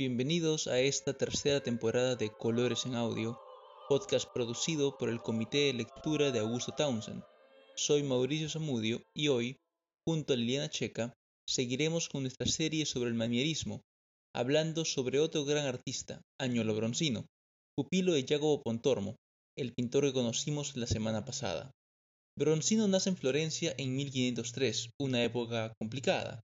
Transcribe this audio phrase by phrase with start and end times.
[0.00, 3.38] Bienvenidos a esta tercera temporada de Colores en Audio,
[3.86, 7.22] podcast producido por el Comité de Lectura de Augusto Townsend.
[7.76, 9.58] Soy Mauricio Zamudio y hoy,
[10.08, 11.12] junto a Liliana Checa,
[11.46, 13.82] seguiremos con nuestra serie sobre el manierismo,
[14.34, 17.26] hablando sobre otro gran artista, Agnolo Bronzino,
[17.76, 19.16] pupilo de Jacopo Pontormo,
[19.54, 21.72] el pintor que conocimos la semana pasada.
[22.38, 26.40] Bronzino nace en Florencia en 1503, una época complicada.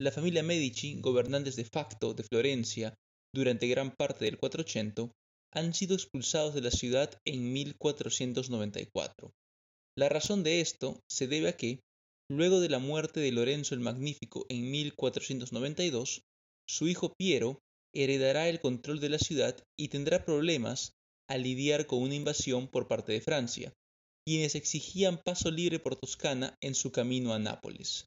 [0.00, 2.94] La familia Medici, gobernantes de facto de Florencia
[3.32, 5.12] durante gran parte del 480,
[5.52, 9.30] han sido expulsados de la ciudad en 1494.
[9.96, 11.78] La razón de esto se debe a que,
[12.28, 16.22] luego de la muerte de Lorenzo el Magnífico en 1492,
[16.68, 17.60] su hijo Piero
[17.94, 20.94] heredará el control de la ciudad y tendrá problemas
[21.30, 23.72] al lidiar con una invasión por parte de Francia,
[24.26, 28.06] quienes exigían paso libre por Toscana en su camino a Nápoles.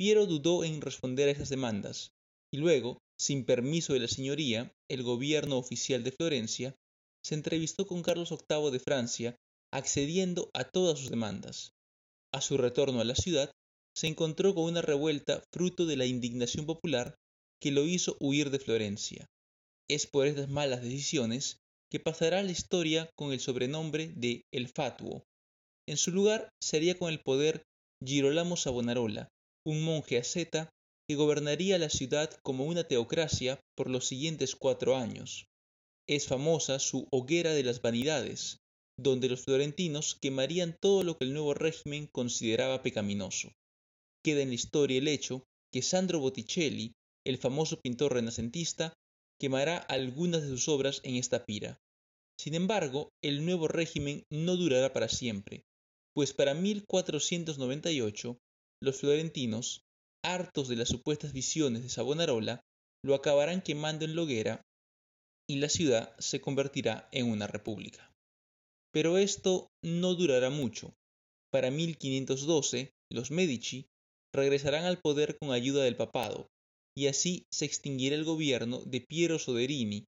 [0.00, 2.12] Piero dudó en responder a esas demandas,
[2.50, 6.74] y luego, sin permiso de la señoría, el gobierno oficial de Florencia,
[7.22, 9.36] se entrevistó con Carlos VIII de Francia,
[9.70, 11.72] accediendo a todas sus demandas.
[12.32, 13.50] A su retorno a la ciudad,
[13.94, 17.16] se encontró con una revuelta fruto de la indignación popular
[17.60, 19.26] que lo hizo huir de Florencia.
[19.86, 21.58] Es por estas malas decisiones
[21.92, 25.24] que pasará la historia con el sobrenombre de El Fatuo,
[25.86, 27.64] en su lugar sería con el poder
[28.02, 29.28] Girolamo Savonarola,
[29.64, 30.70] un monje asceta
[31.08, 35.46] que gobernaría la ciudad como una teocracia por los siguientes cuatro años.
[36.08, 38.58] Es famosa su hoguera de las vanidades,
[38.96, 43.52] donde los florentinos quemarían todo lo que el nuevo régimen consideraba pecaminoso.
[44.22, 46.92] Queda en la historia el hecho que Sandro Botticelli,
[47.24, 48.94] el famoso pintor renacentista,
[49.38, 51.78] quemará algunas de sus obras en esta pira.
[52.38, 55.64] Sin embargo, el nuevo régimen no durará para siempre,
[56.14, 58.38] pues para 1498
[58.82, 59.82] los florentinos,
[60.24, 62.62] hartos de las supuestas visiones de Savonarola,
[63.04, 64.62] lo acabarán quemando en la hoguera
[65.48, 68.12] y la ciudad se convertirá en una república.
[68.92, 70.94] Pero esto no durará mucho.
[71.52, 73.86] Para 1512, los Medici
[74.34, 76.46] regresarán al poder con ayuda del papado,
[76.96, 80.04] y así se extinguirá el gobierno de Piero Soderini,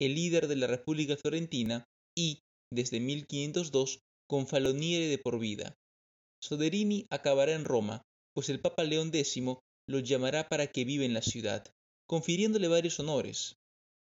[0.00, 1.84] el líder de la República Florentina,
[2.16, 2.40] y,
[2.72, 5.74] desde 1502, con Faloniere de por vida.
[6.42, 8.02] Soderini acabará en Roma,
[8.34, 9.42] pues el Papa León X
[9.88, 11.64] lo llamará para que viva en la ciudad,
[12.06, 13.56] confiriéndole varios honores.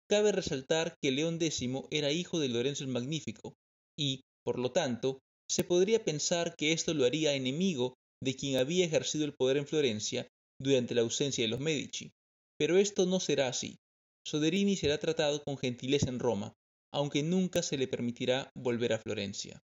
[0.10, 3.54] Cabe resaltar que León X era hijo de Lorenzo el Magnífico,
[3.98, 5.20] y, por lo tanto,
[5.50, 9.68] se podría pensar que esto lo haría enemigo de quien había ejercido el poder en
[9.68, 10.28] Florencia
[10.60, 12.12] durante la ausencia de los Medici.
[12.58, 13.78] Pero esto no será así.
[14.26, 16.54] Soderini será tratado con gentileza en Roma,
[16.94, 19.62] aunque nunca se le permitirá volver a Florencia.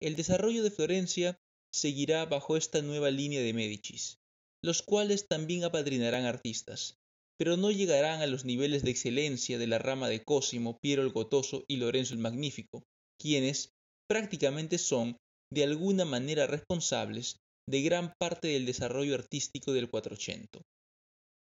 [0.00, 1.36] El desarrollo de Florencia
[1.72, 4.18] seguirá bajo esta nueva línea de Médicis,
[4.62, 6.96] los cuales también apadrinarán artistas,
[7.38, 11.10] pero no llegarán a los niveles de excelencia de la rama de Cosimo, Piero el
[11.10, 12.84] Gotoso y Lorenzo el Magnífico,
[13.20, 13.70] quienes
[14.08, 15.16] prácticamente son
[15.52, 17.36] de alguna manera responsables
[17.68, 20.60] de gran parte del desarrollo artístico del 480.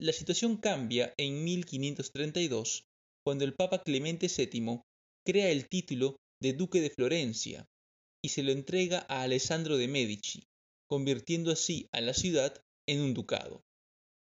[0.01, 2.85] La situación cambia en 1532,
[3.25, 4.81] cuando el Papa Clemente VII
[5.27, 7.65] crea el título de Duque de Florencia,
[8.29, 10.47] se lo entrega a Alessandro de Medici,
[10.89, 13.63] convirtiendo así a la ciudad en un ducado.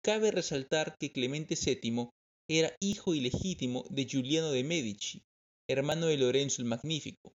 [0.02, 2.10] Cabe resaltar que Clemente VII
[2.48, 5.22] era hijo ilegítimo de Giuliano de Medici,
[5.68, 7.34] hermano de Lorenzo el Magnífico.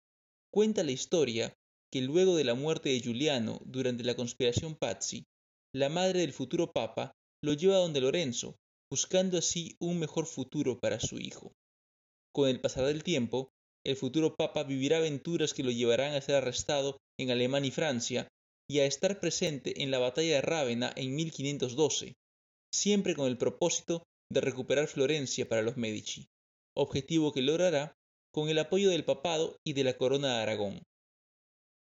[0.51, 1.55] Cuenta la historia
[1.93, 5.27] que luego de la muerte de Giuliano durante la conspiración Pazzi,
[5.73, 7.13] la madre del futuro papa
[7.43, 8.57] lo lleva donde Lorenzo,
[8.91, 11.53] buscando así un mejor futuro para su hijo.
[12.33, 13.53] Con el pasar del tiempo,
[13.87, 18.29] el futuro papa vivirá aventuras que lo llevarán a ser arrestado en Alemania y Francia
[18.69, 22.15] y a estar presente en la batalla de Rávena en 1512,
[22.75, 24.03] siempre con el propósito
[24.33, 26.27] de recuperar Florencia para los Medici,
[26.75, 27.93] objetivo que logrará
[28.33, 30.83] con el apoyo del papado y de la corona de Aragón.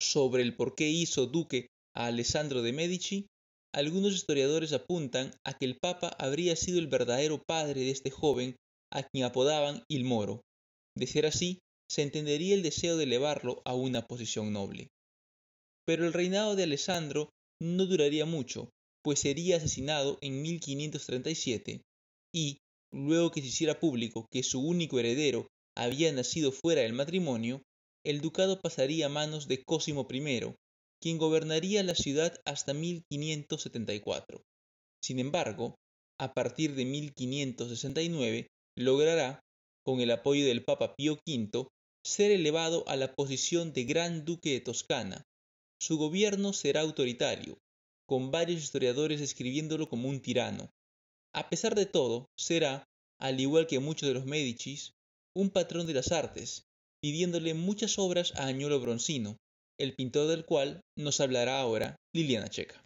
[0.02, 3.28] Sobre el por qué hizo duque a Alessandro de Medici,
[3.74, 8.56] algunos historiadores apuntan a que el papa habría sido el verdadero padre de este joven
[8.92, 10.42] a quien apodaban Il Moro.
[10.98, 11.60] De ser así,
[11.90, 14.90] se entendería el deseo de elevarlo a una posición noble.
[15.86, 17.30] Pero el reinado de Alessandro
[17.62, 18.70] no duraría mucho,
[19.04, 21.82] pues sería asesinado en 1537
[22.34, 22.58] y,
[22.92, 25.48] luego que se hiciera público que su único heredero
[25.78, 27.62] había nacido fuera del matrimonio,
[28.04, 30.54] el ducado pasaría a manos de Cosimo I,
[31.02, 34.42] quien gobernaría la ciudad hasta 1574.
[35.04, 35.76] Sin embargo,
[36.20, 38.48] a partir de 1569
[38.78, 39.40] logrará,
[39.86, 41.68] con el apoyo del Papa Pío V,
[42.06, 45.26] ser elevado a la posición de Gran Duque de Toscana.
[45.80, 47.58] Su gobierno será autoritario,
[48.06, 50.70] con varios historiadores describiéndolo como un tirano.
[51.34, 52.86] A pesar de todo, será,
[53.20, 54.94] al igual que muchos de los Medicis,
[55.36, 56.68] un patrón de las artes,
[57.02, 59.38] pidiéndole muchas obras a Agnolo Bronzino,
[59.80, 62.86] el pintor del cual nos hablará ahora Liliana Checa.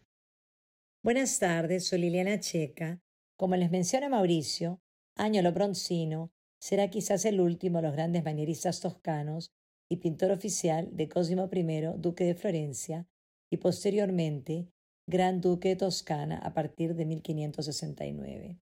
[1.04, 3.01] Buenas tardes, soy Liliana Checa.
[3.38, 4.80] Como les menciona Mauricio,
[5.18, 9.51] Agnolo Bronzino será quizás el último de los grandes manieristas toscanos
[9.89, 13.07] y pintor oficial de Cosimo I, duque de Florencia,
[13.50, 14.69] y posteriormente
[15.07, 18.59] Gran Duque de Toscana a partir de 1569.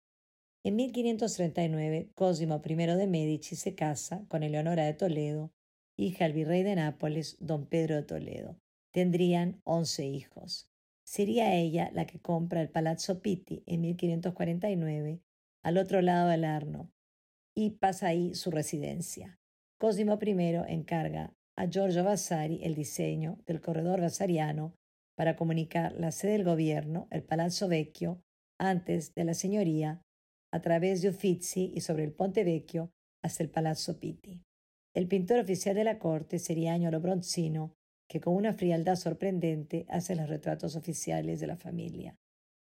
[0.66, 5.54] En 1539, Cosimo I de Medici se casa con Eleonora de Toledo,
[5.96, 8.60] hija del virrey de Nápoles, don Pedro de Toledo.
[8.92, 10.70] Tendrían once hijos.
[11.06, 15.22] Sería ella la que compra el Palazzo Pitti en 1549,
[15.64, 16.93] al otro lado del Arno,
[17.56, 19.40] y pasa ahí su residencia.
[19.80, 20.32] Cosimo I
[20.68, 24.76] encarga a Giorgio Vasari el diseño del corredor vasariano
[25.16, 28.22] para comunicar la sede del gobierno, el Palazzo Vecchio,
[28.60, 30.02] antes de la señoría,
[30.52, 32.92] a través de Uffizi y sobre el Ponte Vecchio
[33.24, 34.42] hasta el Palazzo Pitti.
[34.96, 37.74] El pintor oficial de la corte sería Agnolo Bronzino,
[38.08, 42.16] que con una frialdad sorprendente hace los retratos oficiales de la familia.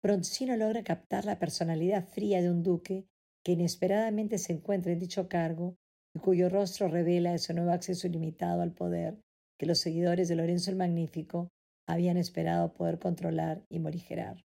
[0.02, 3.06] Bronzino logra captar la personalidad fría de un duque
[3.44, 5.76] que inesperadamente se encuentra en dicho cargo
[6.14, 9.18] y cuyo rostro revela ese nuevo acceso ilimitado al poder
[9.58, 11.50] que los seguidores de Lorenzo el Magnífico
[11.86, 14.44] habían esperado poder controlar y morigerar.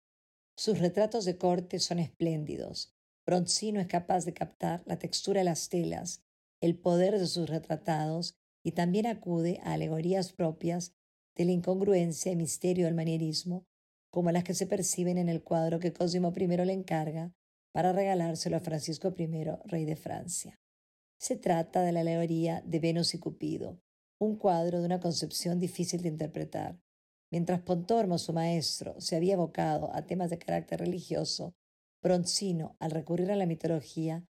[0.58, 2.94] Sus retratos de corte son espléndidos.
[3.26, 6.24] Bronzino es capaz de captar la textura de las telas,
[6.62, 10.94] el poder de sus retratados y también acude a alegorías propias
[11.36, 13.66] de la incongruencia y misterio del manierismo,
[14.12, 17.34] como las que se perciben en el cuadro que Cosimo I le encarga
[17.78, 19.28] para regalárselo a Francisco I,
[19.66, 20.60] rey de Francia.
[21.20, 23.80] Se trata de la alegoría de Venus y Cupido,
[24.20, 26.80] un cuadro de una concepción difícil de interpretar.
[27.32, 31.54] Mientras Pontormo, su maestro, se había evocado a temas de carácter religioso,
[32.02, 34.26] Bronzino, al recurrir a la mitología,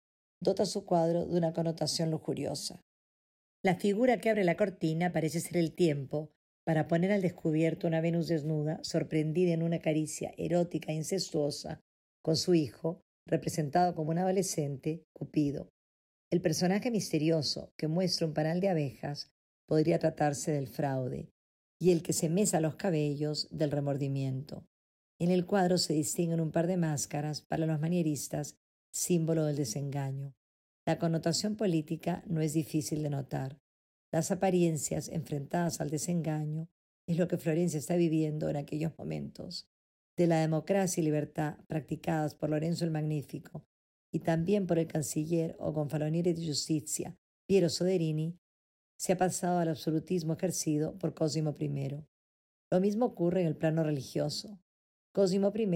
[0.42, 2.80] dota su cuadro de una connotación lujuriosa.
[3.62, 6.32] La figura que abre la cortina parece ser el tiempo
[6.66, 11.82] para poner al descubierto una Venus desnuda, sorprendida en una caricia erótica e incestuosa,
[12.22, 15.72] con su hijo, representado como un adolescente, Cupido.
[16.30, 19.32] El personaje misterioso que muestra un panal de abejas
[19.66, 21.30] podría tratarse del fraude,
[21.80, 24.66] y el que se mesa los cabellos del remordimiento.
[25.20, 28.58] En el cuadro se distinguen un par de máscaras para los manieristas,
[28.92, 30.34] símbolo del desengaño.
[30.86, 33.60] La connotación política no es difícil de notar.
[34.12, 36.68] Las apariencias enfrentadas al desengaño
[37.08, 39.68] es lo que Florencia está viviendo en aquellos momentos.
[40.16, 43.66] De la democracia y libertad practicadas por Lorenzo el Magnífico
[44.12, 47.18] y también por el canciller o gonfaloniere de Justicia,
[47.48, 48.38] Piero Soderini,
[48.96, 52.06] se ha pasado al absolutismo ejercido por Cosimo I.
[52.72, 54.60] Lo mismo ocurre en el plano religioso.
[55.14, 55.68] Cosimo I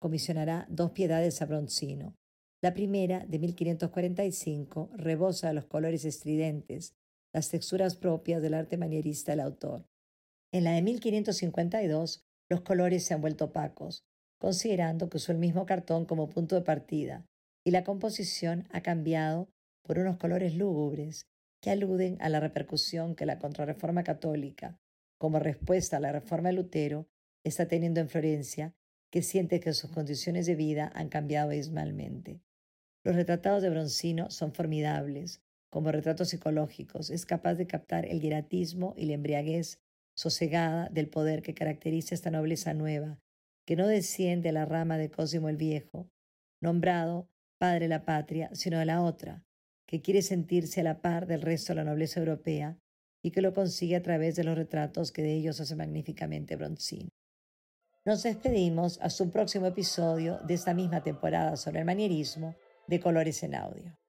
[0.00, 2.16] comisionará dos piedades a Bronzino.
[2.62, 6.94] La primera, de 1545, rebosa de los colores estridentes,
[7.32, 9.86] las texturas propias del arte manierista del autor.
[10.52, 14.04] En la de 1552, los colores se han vuelto opacos,
[14.38, 17.24] considerando que usó el mismo cartón como punto de partida,
[17.64, 19.48] y la composición ha cambiado
[19.82, 21.26] por unos colores lúgubres
[21.62, 24.78] que aluden a la repercusión que la contrarreforma católica,
[25.18, 27.06] como respuesta a la reforma de Lutero,
[27.44, 28.74] está teniendo en Florencia,
[29.10, 32.40] que siente que sus condiciones de vida han cambiado abismalmente.
[33.04, 38.94] Los retratados de Broncino son formidables, como retratos psicológicos, es capaz de captar el hieratismo
[38.96, 39.78] y la embriaguez
[40.20, 43.18] sosegada del poder que caracteriza esta nobleza nueva,
[43.66, 46.10] que no desciende a la rama de Cosimo el Viejo,
[46.60, 49.42] nombrado padre de la patria, sino de la otra,
[49.86, 52.78] que quiere sentirse a la par del resto de la nobleza europea
[53.22, 57.08] y que lo consigue a través de los retratos que de ellos hace magníficamente Bronzino.
[58.04, 63.42] Nos despedimos hasta un próximo episodio de esta misma temporada sobre el manierismo de Colores
[63.42, 63.99] en Audio.